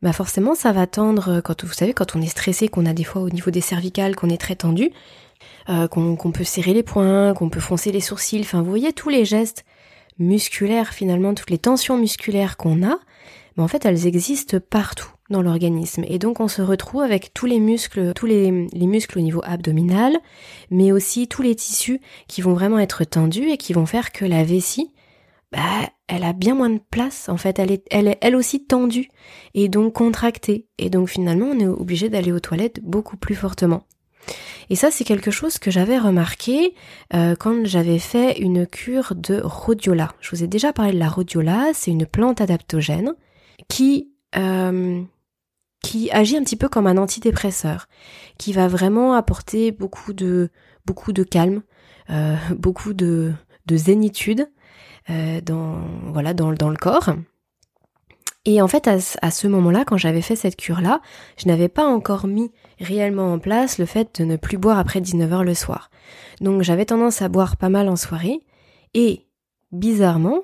[0.01, 3.03] bah forcément ça va tendre quand vous savez quand on est stressé, qu'on a des
[3.03, 4.91] fois au niveau des cervicales, qu'on est très tendu,
[5.69, 9.09] euh, qu'on peut serrer les poings, qu'on peut froncer les sourcils, enfin vous voyez tous
[9.09, 9.65] les gestes
[10.17, 12.97] musculaires finalement, toutes les tensions musculaires qu'on a,
[13.57, 16.03] mais en fait elles existent partout dans l'organisme.
[16.07, 19.41] Et donc on se retrouve avec tous les muscles, tous les, les, muscles au niveau
[19.43, 20.17] abdominal,
[20.69, 24.25] mais aussi tous les tissus qui vont vraiment être tendus et qui vont faire que
[24.25, 24.91] la vessie,
[25.51, 29.09] bah, elle a bien moins de place en fait, elle est elle aussi tendue
[29.53, 30.67] et donc contractée.
[30.77, 33.83] Et donc finalement on est obligé d'aller aux toilettes beaucoup plus fortement.
[34.69, 36.73] Et ça, c'est quelque chose que j'avais remarqué
[37.13, 40.13] euh, quand j'avais fait une cure de rhodiola.
[40.21, 43.13] Je vous ai déjà parlé de la rhodiola, c'est une plante adaptogène
[43.67, 45.01] qui euh,
[46.11, 47.87] agit un petit peu comme un antidépresseur,
[48.37, 50.49] qui va vraiment apporter beaucoup de
[51.29, 51.61] calme,
[52.09, 53.33] euh, beaucoup de,
[53.65, 54.49] de zénitude
[55.07, 57.11] voilà dans le corps.
[58.47, 61.01] Et en fait, à, ce moment-là, quand j'avais fait cette cure-là,
[61.37, 65.01] je n'avais pas encore mis réellement en place le fait de ne plus boire après
[65.01, 65.89] 19h le soir.
[66.41, 68.39] Donc j'avais tendance à boire pas mal en soirée
[68.93, 69.25] et
[69.71, 70.41] bizarrement,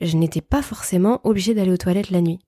[0.00, 2.40] je n'étais pas forcément obligée d'aller aux toilettes la nuit.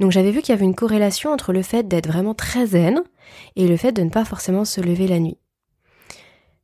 [0.00, 3.04] Donc j'avais vu qu'il y avait une corrélation entre le fait d'être vraiment très zen
[3.54, 5.38] et le fait de ne pas forcément se lever la nuit.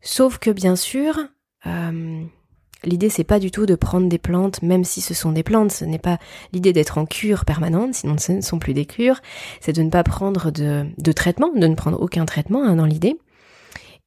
[0.01, 1.21] Sauf que bien sûr,
[1.67, 2.25] euh,
[2.85, 5.73] L'idée c'est pas du tout de prendre des plantes, même si ce sont des plantes,
[5.73, 6.19] ce n'est pas
[6.53, 9.21] l'idée d'être en cure permanente, sinon ce ne sont plus des cures,
[9.61, 13.17] c'est de ne pas prendre de, traitement, de ne prendre aucun traitement hein, dans l'idée,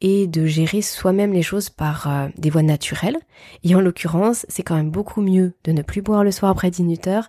[0.02, 3.18] et de gérer soi-même les choses par euh, des voies naturelles.
[3.64, 6.70] Et en l'occurrence, c'est quand même beaucoup mieux de ne plus boire le soir après
[6.70, 7.26] 18h,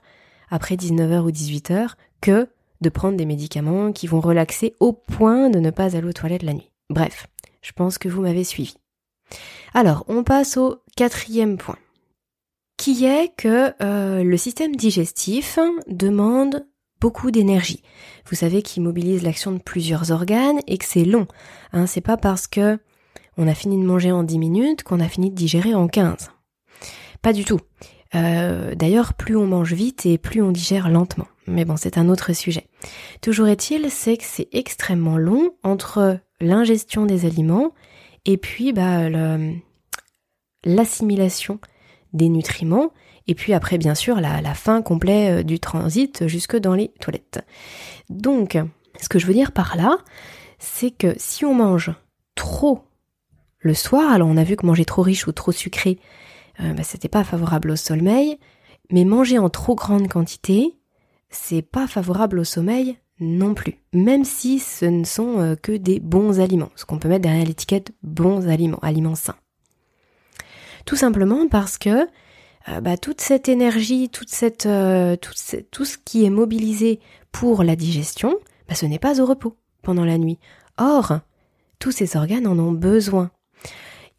[0.51, 2.49] après 19h ou 18h, que
[2.81, 6.43] de prendre des médicaments qui vont relaxer au point de ne pas aller aux toilettes
[6.43, 6.71] la nuit.
[6.91, 7.27] Bref,
[7.63, 8.77] je pense que vous m'avez suivi.
[9.75, 11.79] Alors, on passe au quatrième point,
[12.77, 16.67] qui est que euh, le système digestif demande
[17.01, 17.83] beaucoup d'énergie.
[18.27, 21.27] Vous savez qu'il mobilise l'action de plusieurs organes et que c'est long.
[21.73, 22.79] Hein, c'est pas parce que
[23.37, 26.31] on a fini de manger en 10 minutes qu'on a fini de digérer en 15.
[27.23, 27.61] Pas du tout.
[28.15, 31.29] Euh, d'ailleurs, plus on mange vite et plus on digère lentement.
[31.47, 32.67] Mais bon, c'est un autre sujet.
[33.21, 37.73] Toujours est-il, c'est que c'est extrêmement long entre l'ingestion des aliments
[38.25, 39.09] et puis bah,
[40.65, 41.59] l'assimilation
[42.13, 42.93] des nutriments,
[43.27, 47.41] et puis après bien sûr la, fin complète euh, du transit jusque dans les toilettes.
[48.09, 48.59] Donc,
[49.01, 49.99] ce que je veux dire par là,
[50.59, 51.93] c'est que si on mange
[52.35, 52.85] trop
[53.59, 55.99] le soir, alors on a vu que manger trop riche ou trop sucré,
[56.61, 58.39] euh, bah, c'était pas favorable au sommeil,
[58.91, 60.77] mais manger en trop grande quantité,
[61.31, 66.01] c'est pas favorable au sommeil non plus, même si ce ne sont euh, que des
[66.01, 69.37] bons aliments, ce qu'on peut mettre derrière l'étiquette bons aliments, aliments sains.
[70.87, 72.07] Tout simplement parce que
[72.69, 77.77] euh, bah, toute cette énergie, toute cette, euh, tout ce qui est mobilisé pour la
[77.77, 78.37] digestion,
[78.69, 80.39] bah, ce n'est pas au repos pendant la nuit.
[80.79, 81.21] Or,
[81.79, 83.31] tous ces organes en ont besoin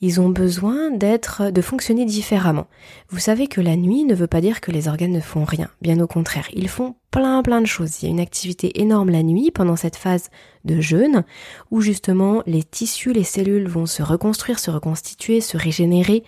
[0.02, 2.68] ils ont besoin d'être, de fonctionner différemment.
[3.10, 5.70] Vous savez que la nuit ne veut pas dire que les organes ne font rien.
[5.82, 8.02] Bien au contraire, ils font plein plein de choses.
[8.02, 10.30] Il y a une activité énorme la nuit pendant cette phase
[10.66, 11.24] de jeûne
[11.70, 16.24] où justement les tissus, les cellules vont se reconstruire, se reconstituer, se régénérer.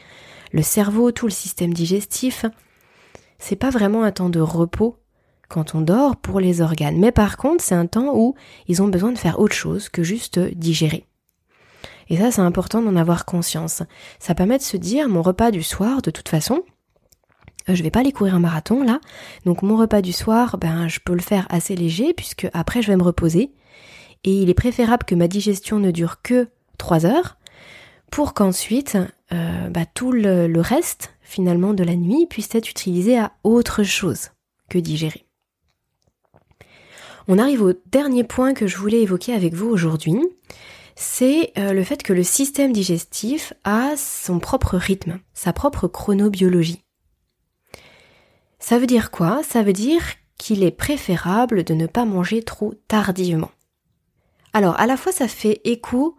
[0.52, 2.46] Le cerveau, tout le système digestif.
[3.40, 4.98] C'est pas vraiment un temps de repos
[5.50, 7.00] quand on dort pour les organes.
[7.00, 8.36] Mais par contre, c'est un temps où
[8.68, 11.06] ils ont besoin de faire autre chose que juste digérer.
[12.14, 13.82] Et ça, c'est important d'en avoir conscience.
[14.20, 16.62] Ça permet de se dire, mon repas du soir, de toute façon,
[17.70, 19.02] euh, je vais pas aller courir un marathon là,
[19.46, 22.92] donc mon repas du soir, ben je peux le faire assez léger puisque après je
[22.92, 23.52] vais me reposer.
[24.26, 27.38] Et il est préférable que ma digestion ne dure que 3 heures
[28.12, 28.96] pour qu'ensuite
[29.32, 34.30] euh, bah, tout le reste finalement de la nuit puisse être utilisé à autre chose
[34.70, 35.26] que digérer.
[37.28, 40.20] On arrive au dernier point que je voulais évoquer avec vous aujourd'hui
[40.96, 46.84] c'est euh, le fait que le système digestif a son propre rythme, sa propre chronobiologie.
[48.60, 49.42] Ça veut dire quoi?
[49.44, 50.02] Ça veut dire
[50.38, 53.52] qu'il est préférable de ne pas manger trop tardivement.
[54.54, 56.16] Alors, à la fois, ça fait écho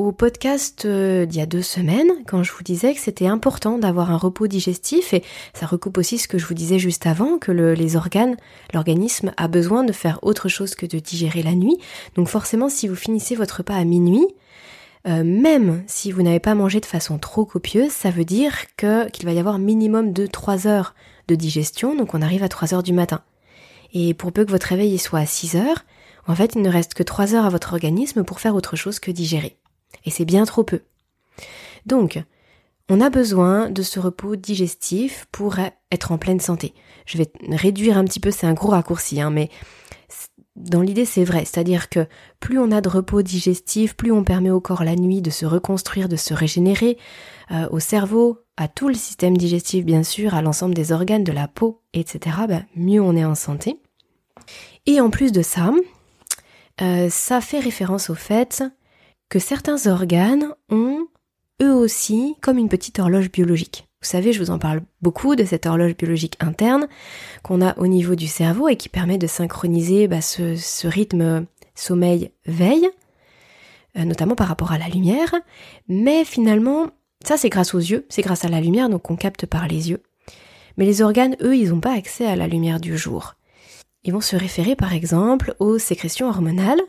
[0.00, 3.76] au podcast euh, d'il y a deux semaines, quand je vous disais que c'était important
[3.76, 7.38] d'avoir un repos digestif, et ça recoupe aussi ce que je vous disais juste avant,
[7.38, 8.36] que les organes,
[8.72, 11.76] l'organisme a besoin de faire autre chose que de digérer la nuit.
[12.14, 14.26] Donc forcément, si vous finissez votre repas à minuit,
[15.06, 19.06] euh, même si vous n'avez pas mangé de façon trop copieuse, ça veut dire que
[19.10, 20.94] qu'il va y avoir minimum de 3 heures
[21.28, 23.20] de digestion, donc on arrive à 3 heures du matin.
[23.92, 25.84] Et pour peu que votre réveil soit à 6 heures,
[26.26, 28.98] en fait, il ne reste que 3 heures à votre organisme pour faire autre chose
[28.98, 29.58] que digérer.
[30.04, 30.80] Et c'est bien trop peu.
[31.86, 32.22] Donc,
[32.88, 35.56] on a besoin de ce repos digestif pour
[35.92, 36.74] être en pleine santé.
[37.06, 39.48] Je vais réduire un petit peu, c'est un gros raccourci, hein, mais
[40.56, 42.06] dans l'idée c'est vrai, c'est-à-dire que
[42.40, 45.46] plus on a de repos digestif, plus on permet au corps la nuit de se
[45.46, 46.98] reconstruire, de se régénérer,
[47.52, 51.32] euh, au cerveau, à tout le système digestif bien sûr, à l'ensemble des organes, de
[51.32, 53.80] la peau, etc., ben, mieux on est en santé.
[54.86, 55.72] Et en plus de ça,
[56.82, 58.64] euh, ça fait référence au fait
[59.30, 61.06] que certains organes ont
[61.62, 63.86] eux aussi comme une petite horloge biologique.
[64.02, 66.88] Vous savez, je vous en parle beaucoup de cette horloge biologique interne
[67.42, 72.88] qu'on a au niveau du cerveau et qui permet de synchroniser bah, ce, rythme sommeil-veille,
[73.98, 75.34] euh, notamment par rapport à la lumière.
[75.86, 76.88] Mais finalement,
[77.24, 79.90] ça c'est grâce aux yeux, c'est grâce à la lumière, donc on capte par les
[79.90, 80.02] yeux.
[80.76, 83.34] Mais les organes, eux, ils n'ont pas accès à la lumière du jour.
[84.02, 86.80] Ils vont se référer par exemple aux sécrétions hormonales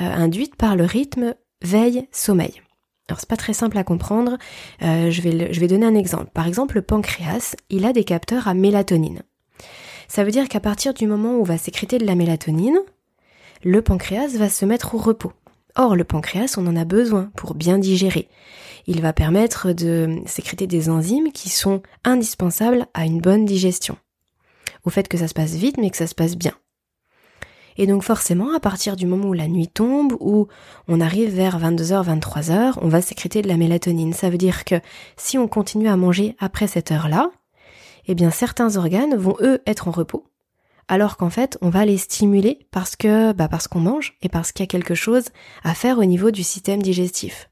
[0.00, 2.62] euh, induites par le rythme veille-sommeil.
[3.08, 4.38] Alors c'est pas très simple à comprendre,
[4.82, 6.30] euh, je, vais je vais donner un exemple.
[6.32, 9.22] Par exemple, le pancréas, il a des capteurs à mélatonine.
[10.08, 12.78] Ça veut dire qu'à partir du moment où va sécréter de la mélatonine,
[13.64, 15.32] le pancréas va se mettre au repos.
[15.74, 18.28] Or, le pancréas, on en a besoin pour bien digérer.
[18.86, 23.96] Il va permettre de sécréter des enzymes qui sont indispensables à une bonne digestion.
[24.84, 26.52] Au fait que ça se passe vite, mais que ça se passe bien.
[27.76, 30.48] Et donc forcément, à partir du moment où la nuit tombe, où
[30.88, 34.12] on arrive vers 22h, 23h, on va sécréter de la mélatonine.
[34.12, 34.76] Ça veut dire que
[35.16, 37.30] si on continue à manger après cette heure-là,
[38.06, 40.26] eh bien certains organes vont eux être en repos,
[40.88, 44.52] alors qu'en fait on va les stimuler parce que bah parce qu'on mange et parce
[44.52, 45.26] qu'il y a quelque chose
[45.62, 47.48] à faire au niveau du système digestif.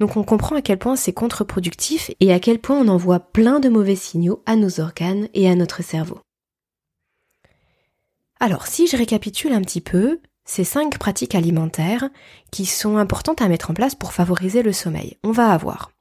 [0.00, 3.60] Donc on comprend à quel point c'est contre-productif et à quel point on envoie plein
[3.60, 6.18] de mauvais signaux à nos organes et à notre cerveau.
[8.42, 12.10] Alors, si je récapitule un petit peu, ces cinq pratiques alimentaires
[12.50, 15.16] qui sont importantes à mettre en place pour favoriser le sommeil.
[15.22, 15.92] On va avoir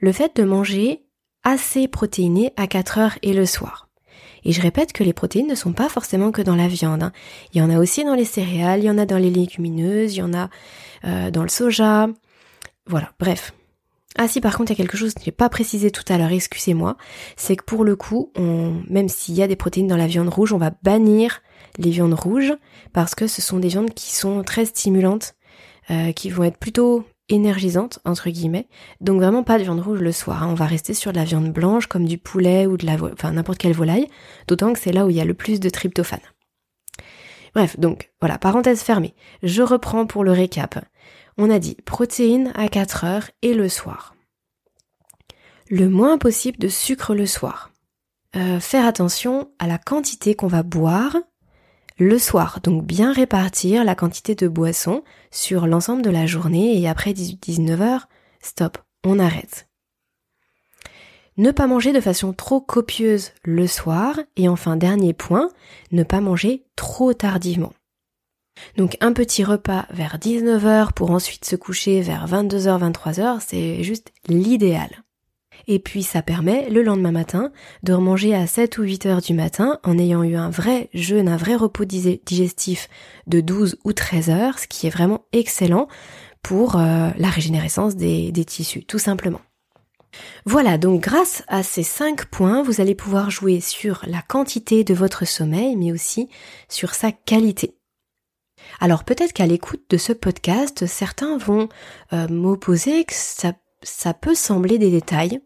[0.00, 1.04] le fait de manger
[1.44, 3.88] assez protéiné à 4 heures et le soir.
[4.42, 7.04] Et je répète que les protéines ne sont pas forcément que dans la viande.
[7.04, 7.12] Hein.
[7.54, 10.16] Il y en a aussi dans les céréales, il y en a dans les légumineuses,
[10.16, 10.50] il y en a
[11.04, 12.08] euh, dans le soja.
[12.86, 13.52] Voilà, bref.
[14.20, 16.02] Ah si par contre il y a quelque chose que je n'ai pas précisé tout
[16.08, 16.96] à l'heure, excusez-moi,
[17.36, 20.52] c'est que pour le coup, même s'il y a des protéines dans la viande rouge,
[20.52, 21.40] on va bannir
[21.78, 22.52] les viandes rouges
[22.92, 25.36] parce que ce sont des viandes qui sont très stimulantes,
[25.90, 28.66] euh, qui vont être plutôt énergisantes entre guillemets.
[29.00, 30.42] Donc vraiment pas de viande rouge le soir.
[30.42, 30.48] Hein.
[30.50, 33.30] On va rester sur de la viande blanche comme du poulet ou de la, enfin
[33.32, 34.08] n'importe quelle volaille.
[34.48, 36.18] D'autant que c'est là où il y a le plus de tryptophane.
[37.54, 39.14] Bref, donc voilà, parenthèse fermée.
[39.42, 40.78] Je reprends pour le récap.
[41.38, 44.16] On a dit protéines à 4 heures et le soir.
[45.70, 47.70] Le moins possible de sucre le soir.
[48.36, 51.16] Euh, faire attention à la quantité qu'on va boire
[51.98, 52.58] le soir.
[52.62, 57.80] Donc bien répartir la quantité de boisson sur l'ensemble de la journée et après 18-19
[57.82, 58.08] heures,
[58.40, 59.68] stop, on arrête.
[61.36, 65.50] Ne pas manger de façon trop copieuse le soir et enfin dernier point,
[65.92, 67.72] ne pas manger trop tardivement.
[68.76, 74.12] Donc un petit repas vers 19h pour ensuite se coucher vers 22h, 23h, c'est juste
[74.28, 75.04] l'idéal.
[75.66, 79.34] Et puis ça permet le lendemain matin de remanger à 7 ou 8 heures du
[79.34, 82.88] matin en ayant eu un vrai jeûne, un vrai repos digestif
[83.26, 85.88] de 12 ou 13 heures, ce qui est vraiment excellent
[86.42, 89.40] pour euh, la régénérescence des, des tissus, tout simplement.
[90.46, 94.94] Voilà, donc grâce à ces 5 points, vous allez pouvoir jouer sur la quantité de
[94.94, 96.28] votre sommeil, mais aussi
[96.68, 97.77] sur sa qualité.
[98.80, 101.68] Alors peut-être qu'à l'écoute de ce podcast, certains vont
[102.12, 105.40] euh, m'opposer que ça, peut sembler des détails,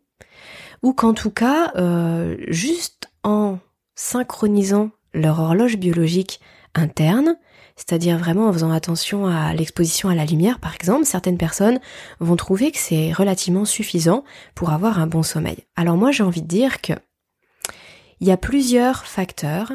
[0.82, 3.58] ou qu'en tout cas, euh, juste en
[3.94, 6.40] synchronisant leur horloge biologique
[6.74, 7.36] interne,
[7.76, 11.80] c'est-à-dire vraiment en faisant attention à l'exposition à la lumière par exemple, certaines personnes
[12.20, 15.64] vont trouver que c'est relativement suffisant pour avoir un bon sommeil.
[15.76, 16.92] Alors moi j'ai envie de dire que
[18.20, 19.72] il y a plusieurs facteurs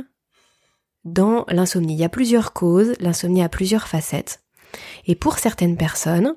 [1.07, 1.93] dans l'insomnie.
[1.93, 4.41] Il y a plusieurs causes, l'insomnie a plusieurs facettes.
[5.05, 6.35] Et pour certaines personnes,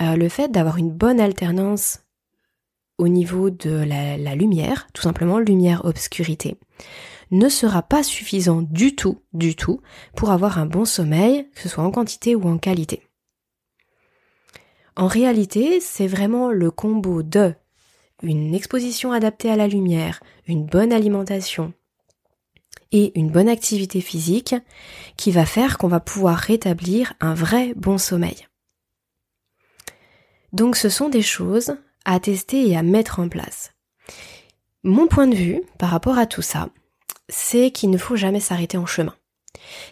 [0.00, 2.00] euh, le fait d'avoir une bonne alternance
[2.98, 6.58] au niveau de la, la lumière, tout simplement lumière-obscurité,
[7.30, 9.80] ne sera pas suffisant du tout, du tout,
[10.14, 13.02] pour avoir un bon sommeil, que ce soit en quantité ou en qualité.
[14.96, 17.54] En réalité, c'est vraiment le combo de
[18.22, 21.72] une exposition adaptée à la lumière, une bonne alimentation,
[22.92, 24.54] et une bonne activité physique
[25.16, 28.46] qui va faire qu'on va pouvoir rétablir un vrai bon sommeil.
[30.52, 33.72] Donc ce sont des choses à tester et à mettre en place.
[34.84, 36.68] Mon point de vue par rapport à tout ça,
[37.28, 39.14] c'est qu'il ne faut jamais s'arrêter en chemin.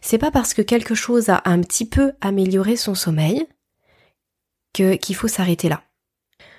[0.02, 3.46] C'est pas parce que quelque chose a un petit peu amélioré son sommeil
[4.74, 5.82] que qu'il faut s'arrêter là.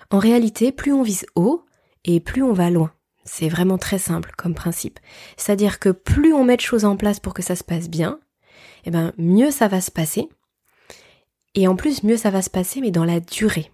[0.10, 1.66] En réalité, plus on vise haut
[2.04, 2.92] et plus on va loin.
[3.24, 5.00] C'est vraiment très simple comme principe.
[5.38, 8.20] C'est-à-dire que plus on met de choses en place pour que ça se passe bien,
[8.86, 10.28] eh ben mieux ça va se passer.
[11.54, 13.72] Et en plus, mieux ça va se passer, mais dans la durée.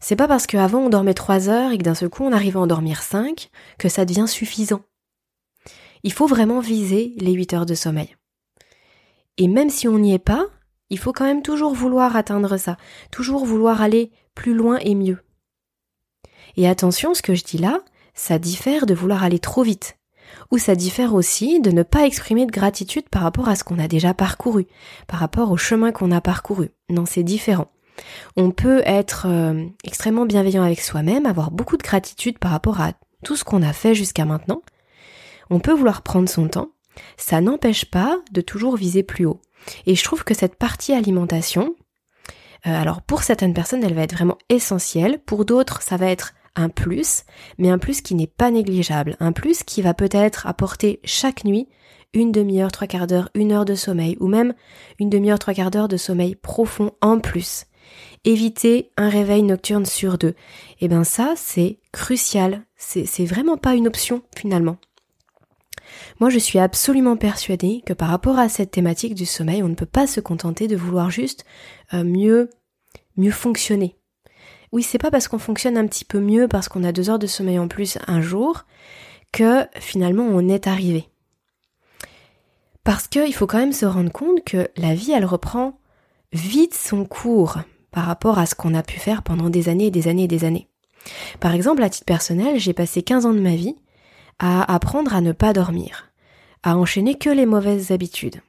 [0.00, 2.58] C'est pas parce qu'avant on dormait 3 heures et que d'un seul coup on arrive
[2.58, 3.48] à en dormir 5
[3.78, 4.82] que ça devient suffisant.
[6.02, 8.14] Il faut vraiment viser les 8 heures de sommeil.
[9.38, 10.46] Et même si on n'y est pas,
[10.90, 12.76] il faut quand même toujours vouloir atteindre ça,
[13.10, 15.24] toujours vouloir aller plus loin et mieux.
[16.56, 17.80] Et attention, ce que je dis là,
[18.14, 19.96] ça diffère de vouloir aller trop vite.
[20.50, 23.78] Ou ça diffère aussi de ne pas exprimer de gratitude par rapport à ce qu'on
[23.78, 24.66] a déjà parcouru,
[25.06, 26.70] par rapport au chemin qu'on a parcouru.
[26.88, 27.68] Non, c'est différent.
[28.36, 32.92] On peut être euh, extrêmement bienveillant avec soi-même, avoir beaucoup de gratitude par rapport à
[33.24, 34.62] tout ce qu'on a fait jusqu'à maintenant.
[35.50, 36.70] On peut vouloir prendre son temps.
[37.16, 39.40] Ça n'empêche pas de toujours viser plus haut.
[39.86, 41.74] Et je trouve que cette partie alimentation,
[42.66, 45.20] euh, alors pour certaines personnes, elle va être vraiment essentielle.
[45.24, 47.24] Pour d'autres, ça va être un plus,
[47.58, 49.16] mais un plus qui n'est pas négligeable.
[49.20, 51.68] Un plus qui va peut-être apporter chaque nuit
[52.12, 54.54] une demi-heure, trois quarts d'heure, une heure de sommeil, ou même
[55.00, 57.66] une demi-heure, trois quarts d'heure de sommeil profond en plus
[58.24, 60.34] éviter un réveil nocturne sur deux.
[60.80, 62.62] Eh ben ça, c'est crucial.
[62.76, 64.76] C'est vraiment pas une option finalement.
[66.20, 69.74] Moi, je suis absolument persuadée que par rapport à cette thématique du sommeil, on ne
[69.74, 71.44] peut pas se contenter de vouloir juste
[71.92, 72.50] euh, mieux,
[73.16, 73.96] mieux fonctionner.
[74.74, 77.20] Oui, c'est pas parce qu'on fonctionne un petit peu mieux, parce qu'on a deux heures
[77.20, 78.64] de sommeil en plus un jour,
[79.30, 81.08] que finalement on est arrivé.
[82.82, 85.78] Parce qu'il faut quand même se rendre compte que la vie, elle reprend
[86.32, 87.58] vite son cours
[87.92, 90.28] par rapport à ce qu'on a pu faire pendant des années et des années et
[90.28, 90.68] des années.
[91.38, 93.76] Par exemple, à titre personnel, j'ai passé 15 ans de ma vie
[94.40, 96.10] à apprendre à ne pas dormir,
[96.64, 98.40] à enchaîner que les mauvaises habitudes.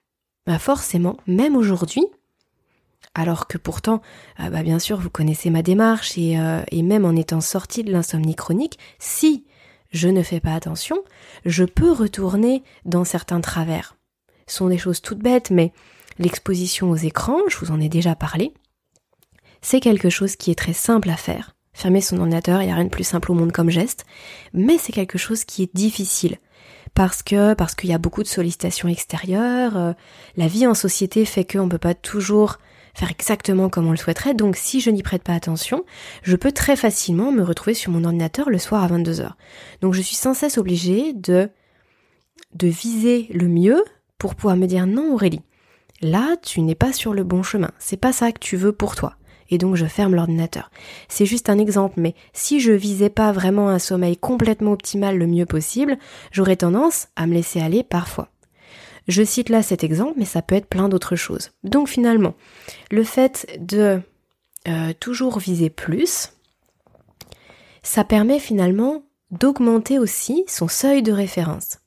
[0.47, 2.03] Bah forcément, même aujourd'hui,
[3.15, 4.01] alors que pourtant,
[4.39, 7.83] euh, bah bien sûr, vous connaissez ma démarche et, euh, et même en étant sorti
[7.83, 9.45] de l'insomnie chronique, si
[9.91, 10.97] je ne fais pas attention,
[11.45, 13.95] je peux retourner dans certains travers.
[14.47, 15.71] Ce sont des choses toutes bêtes, mais
[16.19, 18.53] l'exposition aux écrans, je vous en ai déjà parlé,
[19.61, 21.55] c'est quelque chose qui est très simple à faire.
[21.73, 24.05] Fermer son ordinateur, il n'y a rien de plus simple au monde comme geste,
[24.53, 26.37] mais c'est quelque chose qui est difficile
[26.93, 29.93] parce que parce qu'il y a beaucoup de sollicitations extérieures, euh,
[30.37, 32.57] la vie en société fait qu'on ne peut pas toujours
[32.95, 35.85] faire exactement comme on le souhaiterait, donc si je n'y prête pas attention,
[36.23, 39.31] je peux très facilement me retrouver sur mon ordinateur le soir à 22h.
[39.81, 41.49] Donc je suis sans cesse obligée de
[42.53, 43.83] de viser le mieux
[44.17, 45.41] pour pouvoir me dire non Aurélie,
[46.01, 48.95] là tu n'es pas sur le bon chemin, c'est pas ça que tu veux pour
[48.95, 49.17] toi
[49.49, 50.71] et donc je ferme l'ordinateur.
[51.07, 55.27] C'est juste un exemple, mais si je visais pas vraiment un sommeil complètement optimal le
[55.27, 55.97] mieux possible,
[56.31, 58.29] j'aurais tendance à me laisser aller parfois.
[59.07, 61.51] Je cite là cet exemple, mais ça peut être plein d'autres choses.
[61.63, 62.33] Donc finalement,
[62.91, 64.01] le fait de
[64.67, 66.31] euh, toujours viser plus,
[67.83, 71.79] ça permet finalement d'augmenter aussi son seuil de référence.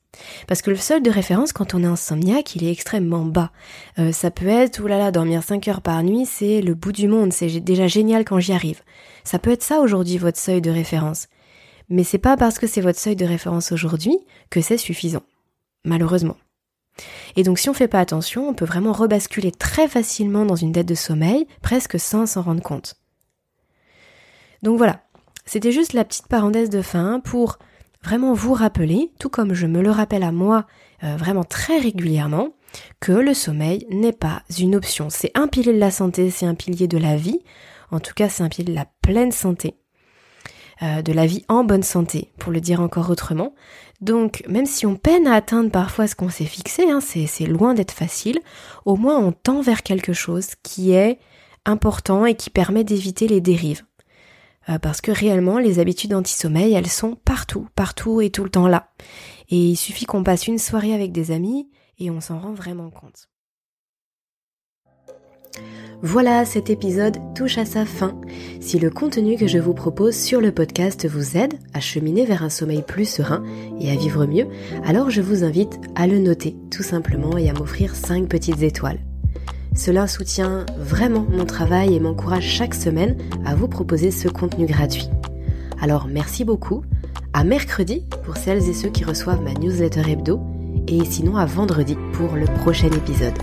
[0.47, 3.51] Parce que le seuil de référence quand on est insomniaque, il est extrêmement bas.
[3.99, 7.33] Euh, ça peut être, oulala, dormir 5 heures par nuit, c'est le bout du monde,
[7.33, 8.81] c'est déjà génial quand j'y arrive.
[9.23, 11.27] Ça peut être ça aujourd'hui votre seuil de référence.
[11.89, 14.17] Mais c'est pas parce que c'est votre seuil de référence aujourd'hui
[14.49, 15.23] que c'est suffisant.
[15.85, 16.37] Malheureusement.
[17.35, 20.71] Et donc si on fait pas attention, on peut vraiment rebasculer très facilement dans une
[20.71, 22.95] dette de sommeil, presque sans s'en rendre compte.
[24.63, 25.03] Donc voilà,
[25.45, 27.57] c'était juste la petite parenthèse de fin pour
[28.03, 30.67] vraiment vous rappeler, tout comme je me le rappelle à moi
[31.03, 32.49] euh, vraiment très régulièrement,
[32.99, 35.09] que le sommeil n'est pas une option.
[35.09, 37.39] C'est un pilier de la santé, c'est un pilier de la vie.
[37.91, 39.78] En tout cas, c'est un pilier de la pleine santé.
[40.81, 43.53] Euh, de la vie en bonne santé, pour le dire encore autrement.
[43.99, 47.73] Donc, même si on peine à atteindre parfois ce qu'on s'est fixé, hein, c'est loin
[47.73, 48.39] d'être facile,
[48.85, 51.19] au moins on tend vers quelque chose qui est
[51.65, 53.83] important et qui permet d'éviter les dérives.
[54.69, 58.69] Euh, parce que réellement les habitudes anti-sommeil, elles sont partout, partout et tout le temps
[58.69, 58.91] là.
[59.49, 62.89] Et il suffit qu'on passe une soirée avec des amis et on s'en rend vraiment
[62.89, 63.27] compte.
[66.01, 68.15] Voilà, cet épisode touche à sa fin.
[68.61, 72.41] Si le contenu que je vous propose sur le podcast vous aide à cheminer vers
[72.41, 73.43] un sommeil plus serein
[73.81, 74.47] et à vivre mieux,
[74.85, 78.99] alors je vous invite à le noter tout simplement et à m'offrir 5 petites étoiles.
[79.75, 85.09] Cela soutient vraiment mon travail et m'encourage chaque semaine à vous proposer ce contenu gratuit.
[85.81, 86.81] Alors merci beaucoup,
[87.33, 90.39] à mercredi pour celles et ceux qui reçoivent ma newsletter hebdo,
[90.87, 93.37] et sinon à vendredi pour le prochain épisode.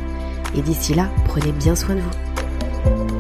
[0.57, 3.16] Et d'ici là, prenez bien soin de vous.